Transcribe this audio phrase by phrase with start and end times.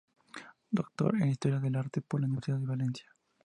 [0.71, 3.15] Doctor en Historia del Arte por la Universidad de Valencia.